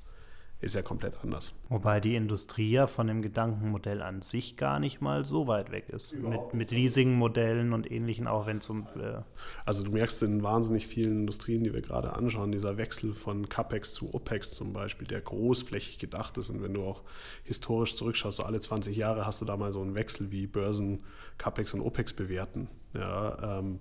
[0.60, 1.52] ist ja komplett anders.
[1.70, 5.88] Wobei die Industrie ja von dem Gedankenmodell an sich gar nicht mal so weit weg
[5.88, 6.14] ist.
[6.14, 8.86] Mit, mit Leasing-Modellen und ähnlichen, auch wenn es um.
[8.96, 9.22] Äh
[9.64, 13.94] also, du merkst in wahnsinnig vielen Industrien, die wir gerade anschauen, dieser Wechsel von CAPEX
[13.94, 16.50] zu OPEX zum Beispiel, der großflächig gedacht ist.
[16.50, 17.02] Und wenn du auch
[17.44, 21.04] historisch zurückschaust, so alle 20 Jahre hast du da mal so einen Wechsel, wie Börsen
[21.38, 22.68] CAPEX und OPEX bewerten.
[22.92, 23.80] Ja, ähm,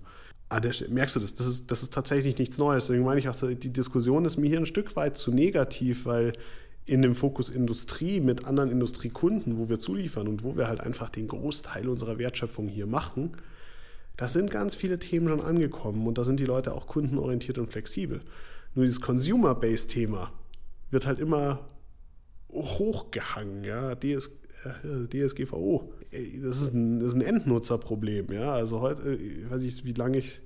[0.88, 1.34] merkst du das?
[1.34, 2.86] Das ist, das ist tatsächlich nichts Neues.
[2.86, 6.32] Deswegen meine ich auch, die Diskussion ist mir hier ein Stück weit zu negativ, weil
[6.86, 11.10] in dem Fokus Industrie mit anderen Industriekunden, wo wir zuliefern und wo wir halt einfach
[11.10, 13.32] den Großteil unserer Wertschöpfung hier machen,
[14.16, 17.70] da sind ganz viele Themen schon angekommen und da sind die Leute auch kundenorientiert und
[17.70, 18.20] flexibel.
[18.74, 20.32] Nur dieses Consumer-Based-Thema
[20.90, 21.66] wird halt immer
[22.52, 24.30] hochgehangen, ja, DS,
[24.64, 25.92] äh, DSGVO.
[26.42, 28.52] Das ist ein, ein Endnutzerproblem, ja.
[28.52, 30.42] Also heute, ich weiß nicht, wie lange ich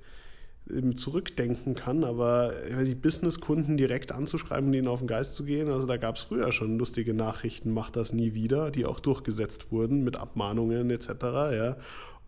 [0.95, 5.85] zurückdenken kann, aber die Businesskunden direkt anzuschreiben und ihnen auf den Geist zu gehen, also
[5.85, 10.03] da gab es früher schon lustige Nachrichten, macht das nie wieder, die auch durchgesetzt wurden
[10.03, 11.07] mit Abmahnungen etc.
[11.53, 11.77] Ja.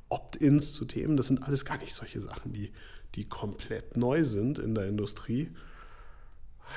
[0.09, 2.71] Opt-ins zu Themen, das sind alles gar nicht solche Sachen, die,
[3.15, 5.49] die komplett neu sind in der Industrie.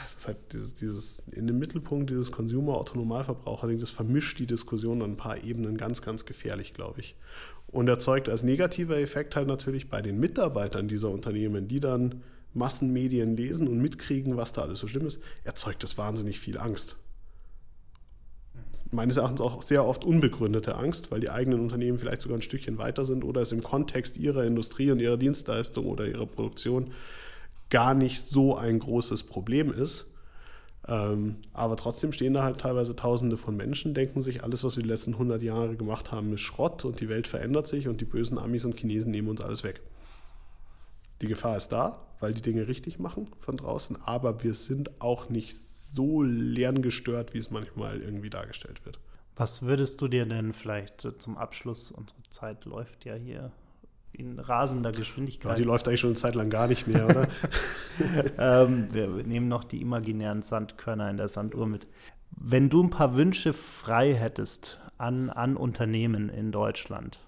[0.03, 5.13] Es ist halt dieses, dieses in dem Mittelpunkt dieses Consumer-Autonomalverbraucher, das vermischt die Diskussion an
[5.13, 7.17] ein paar Ebenen ganz, ganz gefährlich, glaube ich
[7.71, 13.37] und erzeugt als negativer Effekt halt natürlich bei den Mitarbeitern dieser Unternehmen, die dann Massenmedien
[13.37, 16.97] lesen und mitkriegen, was da alles so schlimm ist, erzeugt das wahnsinnig viel Angst.
[18.91, 22.79] Meines Erachtens auch sehr oft unbegründete Angst, weil die eigenen Unternehmen vielleicht sogar ein Stückchen
[22.79, 26.91] weiter sind oder es im Kontext ihrer Industrie und ihrer Dienstleistung oder ihrer Produktion
[27.69, 30.07] gar nicht so ein großes Problem ist.
[30.89, 34.83] Ähm, aber trotzdem stehen da halt teilweise Tausende von Menschen, denken sich, alles, was wir
[34.83, 38.07] die letzten 100 Jahre gemacht haben, ist Schrott und die Welt verändert sich und die
[38.07, 39.83] bösen Amis und Chinesen nehmen uns alles weg.
[41.21, 45.29] Die Gefahr ist da, weil die Dinge richtig machen von draußen, aber wir sind auch
[45.29, 49.01] nicht so lerngestört, wie es manchmal irgendwie dargestellt wird.
[49.37, 53.53] Was würdest du dir denn vielleicht zum Abschluss, unsere Zeit läuft ja hier
[54.21, 55.53] in rasender Geschwindigkeit.
[55.53, 57.29] Ja, die läuft eigentlich schon eine Zeit lang gar nicht mehr, oder?
[58.39, 61.89] ähm, wir nehmen noch die imaginären Sandkörner in der Sanduhr mit.
[62.31, 67.21] Wenn du ein paar Wünsche frei hättest an, an Unternehmen in Deutschland,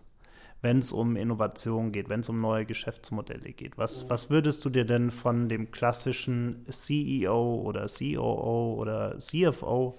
[0.60, 4.70] wenn es um Innovation geht, wenn es um neue Geschäftsmodelle geht, was, was würdest du
[4.70, 9.98] dir denn von dem klassischen CEO oder COO oder CFO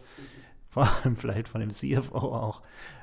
[0.74, 2.62] vor allem vielleicht von dem CFO auch,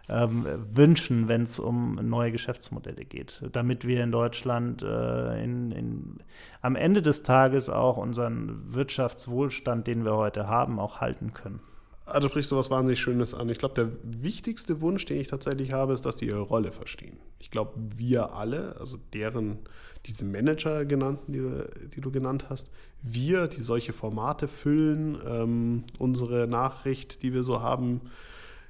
[0.08, 6.18] ähm, wünschen, wenn es um neue Geschäftsmodelle geht, damit wir in Deutschland äh, in, in,
[6.62, 11.60] am Ende des Tages auch unseren Wirtschaftswohlstand, den wir heute haben, auch halten können.
[12.06, 13.48] Also sprichst du was wahnsinnig Schönes an.
[13.48, 17.18] Ich glaube, der wichtigste Wunsch, den ich tatsächlich habe, ist, dass die ihre Rolle verstehen.
[17.38, 19.60] Ich glaube, wir alle, also deren,
[20.06, 22.70] diese Manager genannten, die du, die du genannt hast,
[23.02, 28.00] wir, die solche Formate füllen, ähm, unsere Nachricht, die wir so haben,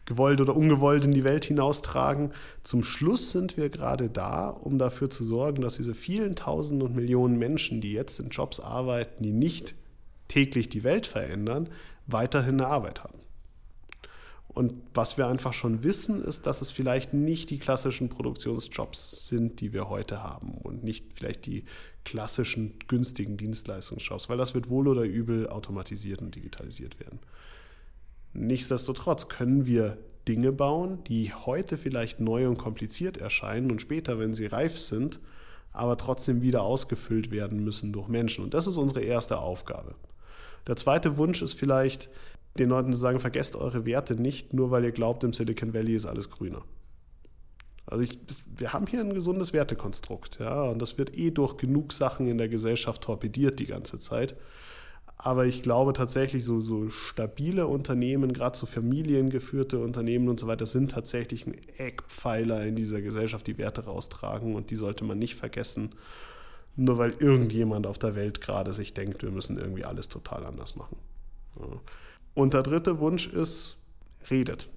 [0.05, 2.33] gewollt oder ungewollt in die Welt hinaustragen.
[2.65, 6.97] Zum Schluss sind wir gerade da, um dafür zu sorgen, dass diese vielen Tausend und
[6.97, 9.75] Millionen Menschen, die jetzt in Jobs arbeiten, die nicht
[10.27, 11.69] täglich die Welt verändern,
[12.07, 13.20] weiterhin eine Arbeit haben.
[14.53, 19.61] Und was wir einfach schon wissen, ist, dass es vielleicht nicht die klassischen Produktionsjobs sind,
[19.61, 21.65] die wir heute haben und nicht vielleicht die
[22.05, 27.21] klassischen günstigen Dienstleistungsjobs, weil das wird wohl oder übel automatisiert und digitalisiert werden.
[28.33, 34.35] Nichtsdestotrotz können wir Dinge bauen, die heute vielleicht neu und kompliziert erscheinen und später, wenn
[34.35, 35.21] sie reif sind,
[35.73, 38.45] aber trotzdem wieder ausgefüllt werden müssen durch Menschen.
[38.45, 39.95] Und das ist unsere erste Aufgabe.
[40.67, 42.11] Der zweite Wunsch ist vielleicht,
[42.59, 45.95] den Leuten zu sagen, vergesst eure Werte nicht, nur weil ihr glaubt, im Silicon Valley
[45.95, 46.63] ist alles grüner.
[47.87, 48.19] Also ich,
[48.57, 52.39] wir haben hier ein gesundes Wertekonstrukt, ja, und das wird eh durch genug Sachen in
[52.39, 54.37] der Gesellschaft torpediert die ganze Zeit.
[55.17, 60.65] Aber ich glaube tatsächlich, so, so stabile Unternehmen, gerade so familiengeführte Unternehmen und so weiter,
[60.67, 65.35] sind tatsächlich ein Eckpfeiler in dieser Gesellschaft, die Werte raustragen und die sollte man nicht
[65.35, 65.91] vergessen,
[66.77, 70.77] nur weil irgendjemand auf der Welt gerade sich denkt, wir müssen irgendwie alles total anders
[70.77, 70.97] machen.
[71.59, 71.67] Ja.
[72.35, 73.77] Und der dritte Wunsch ist,
[74.31, 74.69] redet.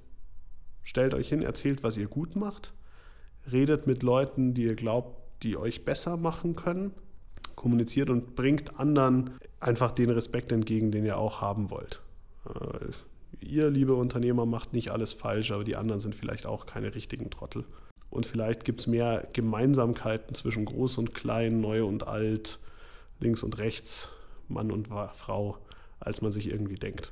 [0.84, 2.74] Stellt euch hin, erzählt, was ihr gut macht.
[3.52, 6.94] Redet mit Leuten, die ihr glaubt, die euch besser machen können
[7.56, 12.02] kommuniziert und bringt anderen einfach den Respekt entgegen, den ihr auch haben wollt.
[12.48, 16.94] Äh, ihr, liebe Unternehmer, macht nicht alles falsch, aber die anderen sind vielleicht auch keine
[16.94, 17.64] richtigen Trottel.
[18.10, 22.60] Und vielleicht gibt es mehr Gemeinsamkeiten zwischen groß und klein, neu und alt,
[23.20, 24.10] links und rechts,
[24.48, 25.58] Mann und Frau,
[26.00, 27.12] als man sich irgendwie denkt.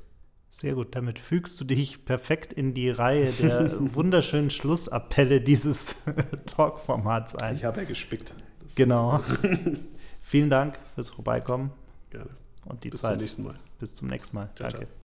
[0.54, 5.96] Sehr gut, damit fügst du dich perfekt in die Reihe der wunderschönen Schlussappelle dieses
[6.46, 7.56] Talk-Formats ein.
[7.56, 8.34] Ich habe ja gespickt.
[8.62, 9.20] Das genau.
[10.22, 11.72] Vielen Dank fürs Vorbeikommen.
[12.10, 12.28] Gerne.
[12.66, 13.12] Und die Bis Zeit.
[13.12, 13.58] zum nächsten Mal.
[13.78, 14.50] Bis zum nächsten Mal.
[14.54, 14.86] Ciao, Danke.
[14.88, 15.01] ciao.